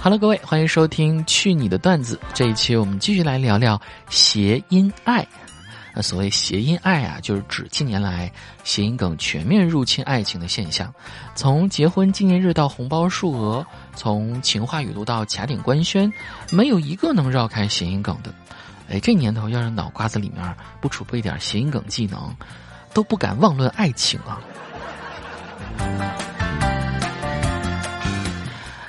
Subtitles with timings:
[0.00, 2.16] Hello，各位，欢迎收听《去你的段子》。
[2.34, 3.80] 这一期我们继续来聊聊
[4.10, 5.26] 谐音爱。
[5.94, 8.30] 那所谓谐音爱啊，就是指近年来
[8.64, 10.92] 谐音梗全面入侵爱情的现象。
[11.34, 16.12] 从结婚纪念日到红包数额，从情话语录到卡点官宣，
[16.50, 18.34] 没有一个能绕开谐音梗的。
[18.90, 22.36] 哎，这年头要是脑瓜子里面不储备点谐音梗技能，
[22.94, 24.40] 都不敢妄论爱情啊。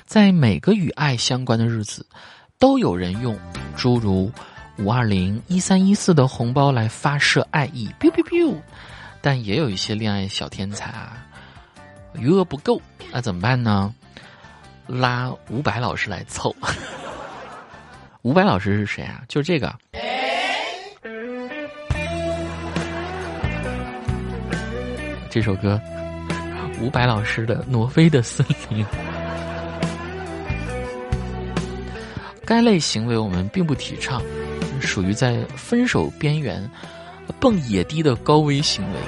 [0.06, 2.06] 在每个与爱相关的日子，
[2.58, 3.38] 都有人用
[3.76, 4.32] 诸如
[4.78, 8.56] 五二零、一三一四的红包来发射爱意，biu biu biu。
[9.22, 11.18] 但也有一些恋爱小天才啊，
[12.14, 12.80] 余额不够，
[13.12, 13.94] 那怎么办呢？
[14.88, 16.56] 拉伍佰老师来凑。
[18.22, 19.24] 伍佰老师是谁啊？
[19.28, 19.76] 就是这个。
[25.36, 25.78] 这首歌，
[26.80, 28.86] 伍佰老师的《挪威的森林》。
[32.46, 34.22] 该类行为我们并不提倡，
[34.80, 36.66] 属于在分手边缘
[37.38, 39.00] 蹦野迪的高危行为。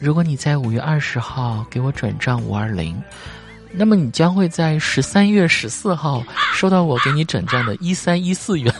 [0.00, 3.00] 如果你在五月二十号给我转账五二零，
[3.70, 8.74] 那么你将会在十三月十四号收到我给你转账的一三一四元。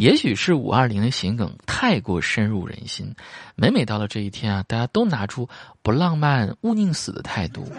[0.00, 3.14] 也许是五二零的谐音梗太过深入人心，
[3.54, 5.46] 每每到了这一天啊，大家都拿出
[5.82, 7.70] 不浪漫勿宁死的态度，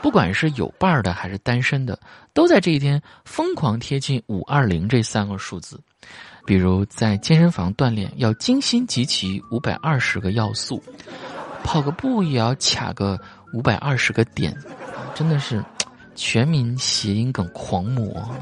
[0.00, 1.98] 不管是有伴儿的还是单身的，
[2.32, 5.80] 都在这一天疯狂贴近五二零这三个数字。
[6.46, 10.80] 比如在健身房锻炼要精心集齐五百二十个要素，
[11.64, 13.18] 跑个步也要卡个
[13.52, 14.56] 五百二十个点，
[15.12, 15.60] 真的是
[16.14, 18.32] 全民谐音梗狂魔。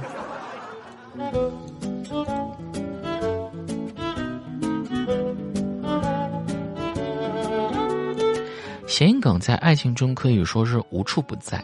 [8.87, 11.63] 谐音梗在爱情中可以说是无处不在，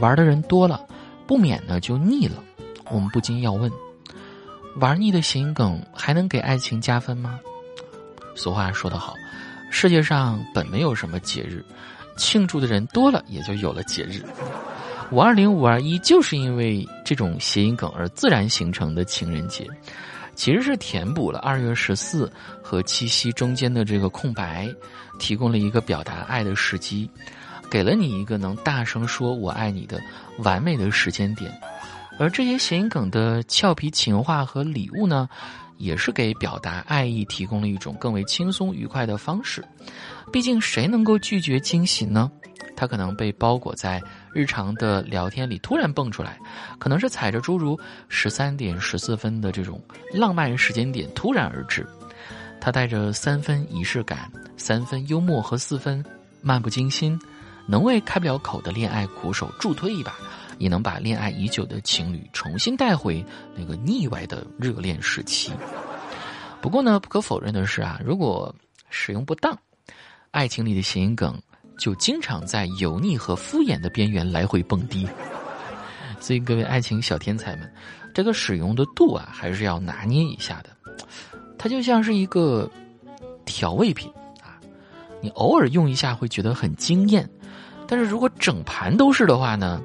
[0.00, 0.80] 玩的人多了，
[1.26, 2.42] 不免呢就腻了。
[2.90, 3.70] 我们不禁要问：
[4.76, 7.38] 玩腻的谐音梗还能给爱情加分吗？
[8.34, 9.14] 俗话说得好，
[9.70, 11.64] 世界上本没有什么节日，
[12.16, 14.24] 庆祝的人多了，也就有了节日。
[15.10, 19.68] 五二零、五二一就是因为这种谐音梗而自然形成的情人节。
[20.34, 22.30] 其实是填补了二月十四
[22.62, 24.68] 和七夕中间的这个空白，
[25.18, 27.08] 提供了一个表达爱的时机，
[27.70, 30.00] 给了你一个能大声说我爱你的
[30.38, 31.50] 完美的时间点。
[32.18, 35.28] 而这些谐音梗的俏皮情话和礼物呢，
[35.78, 39.64] 也是给表达爱意提供了一种更为轻松愉快的方式。
[40.32, 42.30] 毕竟谁能够拒绝惊喜呢？
[42.76, 44.02] 它可能被包裹在
[44.32, 46.38] 日常的聊天里突然蹦出来，
[46.78, 49.80] 可能是踩着诸如十三点十四分的这种
[50.12, 51.86] 浪漫时间点突然而至，
[52.60, 56.04] 它带着三分仪式感、三分幽默和四分
[56.42, 57.18] 漫不经心，
[57.66, 60.14] 能为开不了口的恋爱苦手助推一把，
[60.58, 63.24] 也能把恋爱已久的情侣重新带回
[63.56, 65.52] 那个腻歪的热恋时期。
[66.60, 68.54] 不过呢，不可否认的是啊，如果
[68.90, 69.56] 使用不当，
[70.30, 71.40] 爱情里的谐音梗。
[71.78, 75.08] 就经常在油腻和敷衍的边缘来回蹦迪，
[76.20, 77.70] 所以各位爱情小天才们，
[78.14, 80.70] 这个使用的度啊，还是要拿捏一下的。
[81.58, 82.70] 它就像是一个
[83.44, 84.60] 调味品啊，
[85.20, 87.28] 你偶尔用一下会觉得很惊艳，
[87.88, 89.82] 但是如果整盘都是的话呢，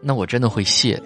[0.00, 1.00] 那我真的会谢。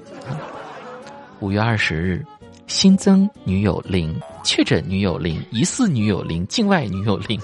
[1.40, 2.24] 五月二十日，
[2.66, 4.14] 新增女友零，
[4.44, 7.40] 确诊女友零，疑似女友零，境外女友零。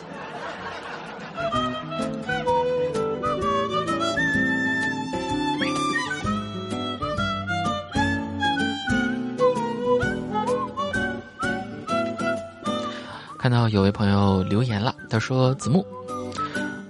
[13.68, 15.84] 有位朋友留言了，他说：“子木，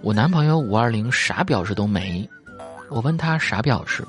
[0.03, 2.29] 我男朋友五二零啥表示都没。
[2.89, 4.07] 我问他啥表示，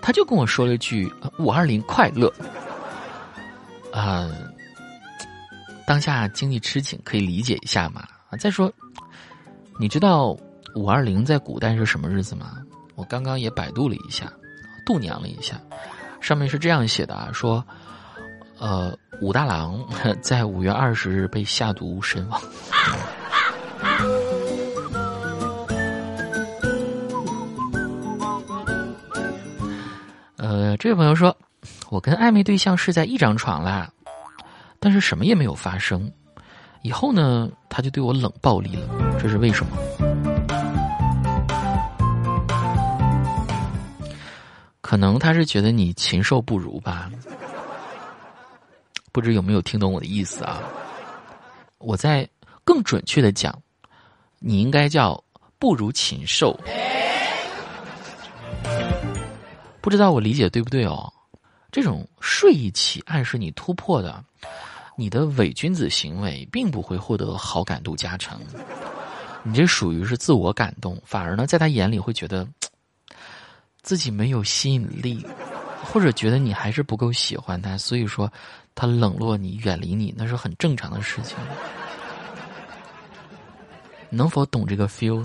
[0.00, 2.32] 他就跟我说了一句‘五二零快乐’。
[3.92, 4.30] 啊，
[5.86, 8.36] 当下经济吃紧，可以理解一下嘛啊。
[8.36, 8.72] 再说，
[9.78, 10.36] 你知道
[10.74, 12.58] 五二零在古代是什么日子吗？
[12.94, 14.32] 我刚刚也百度了一下，
[14.86, 15.60] 度娘了一下，
[16.20, 17.64] 上面是这样写的啊，说。”
[18.56, 19.82] 呃，武大郎
[20.20, 22.40] 在五月二十日被下毒身亡。
[30.36, 31.34] 呃，这位朋友说，
[31.88, 33.90] 我跟暧昧对象是在一张床啦，
[34.78, 36.10] 但是什么也没有发生。
[36.82, 39.76] 以后呢，他就对我冷暴力了，这是为什么？
[44.82, 47.10] 可能他是觉得你禽兽不如吧？
[49.14, 50.60] 不知有没有听懂我的意思啊？
[51.78, 52.28] 我在
[52.64, 53.56] 更准确的讲，
[54.40, 55.22] 你应该叫
[55.56, 56.58] 不如禽兽。
[59.80, 61.12] 不知道我理解对不对哦？
[61.70, 64.24] 这种睡一起暗示你突破的，
[64.96, 68.40] 你的伪君子行为并不会获得好感度加成。
[69.44, 72.44] 你这属于是自我感动，反而呢，在他眼里会觉得
[73.80, 75.24] 自己没有吸引力，
[75.84, 78.28] 或者觉得你还是不够喜欢他，所以说
[78.74, 81.36] 他冷落你、远离你，那是很正常的事情。
[84.10, 85.24] 能否懂这个 feel？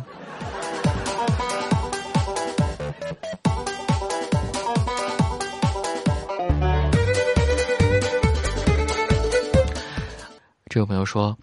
[10.71, 11.35] 这位朋友说：“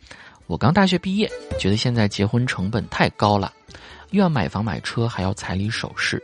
[0.46, 3.52] 我刚大学毕业，觉得现在结婚成本太高了，
[4.10, 6.22] 又要买房买车，还要彩礼首饰，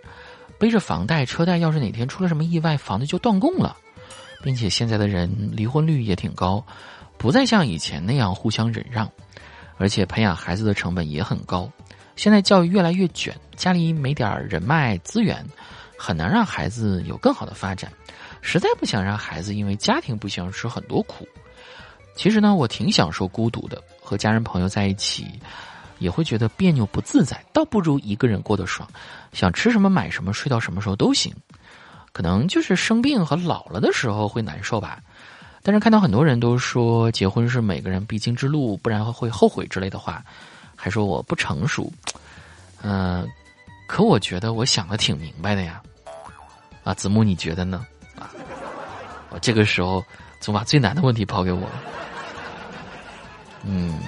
[0.57, 3.77] 背着房贷车贷，要是哪天出了什么意外，房子就断供了，
[4.43, 6.65] 并且现在的人离婚率也挺高，
[7.17, 9.11] 不再像以前那样互相忍让，
[9.79, 11.71] 而且培养孩子的成本也很高。
[12.17, 15.43] 现在教育越来越卷，家里没点人脉资源，
[15.97, 17.91] 很难让孩子有更好的发展。
[18.41, 21.27] 实在不想让孩子因为家庭不幸吃很多苦。”
[22.15, 25.27] 其实呢，我挺享受孤独的，和家人朋友在一起，
[25.99, 28.87] 也会觉得别扭不自在，倒不如一个人过得爽。
[29.33, 31.35] 想吃什么买什么，睡到什么时候都行。
[32.13, 35.01] 可能就是生病和老了的时候会难受吧。
[35.63, 40.23] 但是看到很多人都说结婚是每个人必经之路，不然会后悔之类的话，
[40.77, 41.93] 还说我不成熟。
[42.83, 43.27] 嗯，
[43.87, 45.81] 可我觉得我想的挺明白的呀。
[46.83, 47.87] 啊，子木你觉得呢？
[48.19, 48.29] 啊，
[49.31, 50.05] 我这个时候
[50.41, 51.69] 总把最难的问题抛给我。
[53.65, 54.01] 嗯，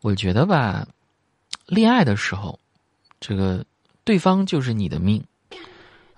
[0.00, 0.86] 我觉得吧，
[1.66, 2.58] 恋爱的时候，
[3.20, 3.64] 这个
[4.04, 5.22] 对方就是你的命，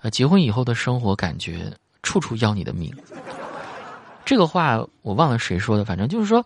[0.01, 1.71] 啊，结婚以后的生活感觉
[2.03, 2.95] 处处要你的命。
[4.23, 6.45] 这个话我忘了谁说的，反正就是说，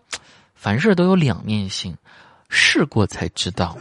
[0.54, 1.94] 凡事都有两面性，
[2.48, 3.76] 试过才知道。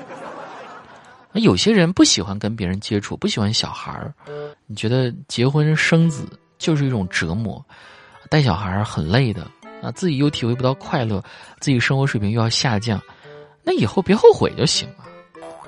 [1.33, 4.13] 有些人不喜欢跟别人接触，不喜欢小孩儿，
[4.67, 6.27] 你觉得结婚生子？
[6.59, 7.65] 就是一种折磨，
[8.29, 9.49] 带小孩很累的
[9.81, 11.23] 啊，自己又体会不到快乐，
[11.59, 13.01] 自己生活水平又要下降，
[13.63, 15.05] 那以后别后悔就行了。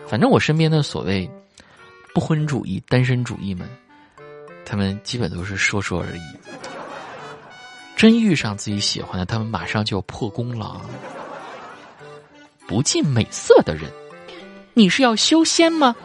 [0.08, 1.30] 反正我身边的所谓
[2.14, 3.68] 不婚主义、单身主义们，
[4.66, 6.22] 他们基本都是说说而已。
[7.96, 10.82] 真遇上自己喜欢的，他们马上就要破功了。
[12.68, 13.90] 不近美色的人，
[14.74, 15.96] 你是要修仙吗？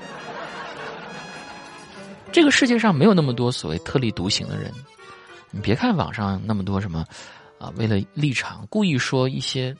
[2.33, 4.73] 这个世界上没有那么多所谓特立独行的人，
[5.51, 7.05] 你别看网上那么多什么，
[7.59, 9.77] 啊，为了立场故意说一些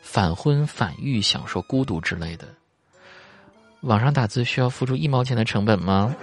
[0.00, 2.48] 反婚反育、享受孤独之类的。
[3.84, 6.14] 网上打字需要付出一毛钱的成本吗？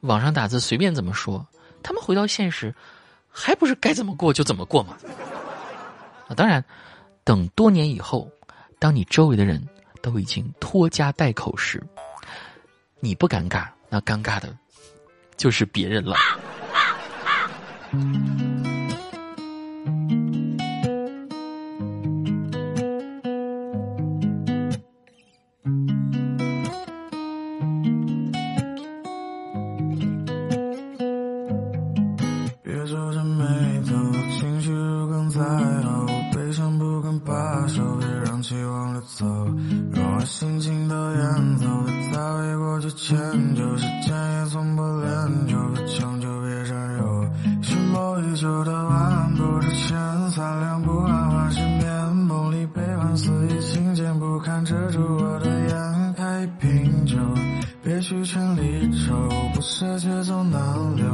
[0.00, 1.44] 网上打字随便怎么说，
[1.82, 2.74] 他们回到现实，
[3.30, 4.96] 还不是该怎么过就怎么过吗？
[6.28, 6.62] 啊，当然，
[7.24, 8.30] 等多年以后，
[8.78, 9.66] 当你周围的人
[10.02, 11.82] 都已经拖家带口时，
[13.00, 13.66] 你不尴尬。
[13.88, 14.54] 那尴尬的，
[15.36, 16.16] 就是别人了。
[42.96, 43.14] 迁
[43.54, 47.28] 就，时间也从不恋旧，别强求，别占有。
[47.60, 56.14] 蓄谋已久的晚安不知签，三两不安分失眠，梦里悲欢肆意心间，不堪遮住我的眼。
[56.16, 57.18] 开一瓶酒，
[57.82, 59.14] 别去千里愁，
[59.54, 61.04] 不舍却总难留。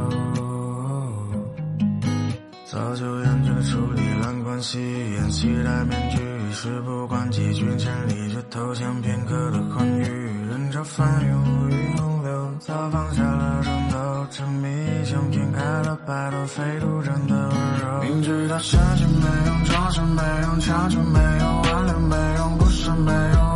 [2.65, 6.17] 早就厌倦了处理烂关系，演戏戴面具，
[6.53, 10.32] 事不关己，君千里却投降，片刻的欢愉。
[10.73, 18.01] 这翻涌，云洪流，早放下了争斗，沉迷想偏开了，白头非独占的温柔。
[18.01, 23.52] 明知道深情没用，装神没用，强求没用，挽留没用，不舍没用，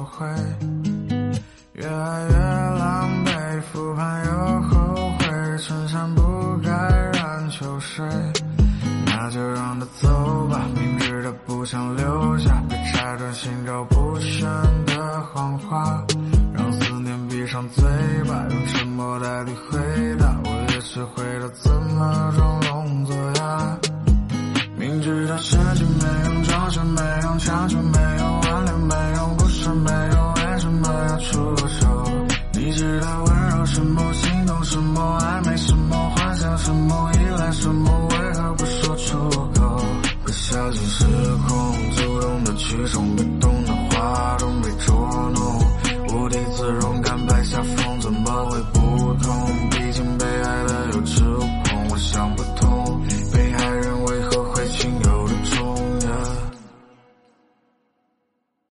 [0.00, 0.26] 后悔，
[1.74, 2.36] 越爱越
[2.78, 5.26] 狼狈，复盘又后悔，
[5.58, 8.06] 衬衫不该染秋水，
[9.04, 14.48] 那就让它走吧，明知它不想留下，别拆穿心照不宣
[14.86, 16.02] 的谎话，
[16.54, 17.84] 让思念闭上嘴
[18.26, 19.78] 巴，用沉默代替回
[20.18, 23.78] 答，我也学会了怎么装聋作哑，
[24.78, 27.99] 明知道深情没用，装傻没用，强求没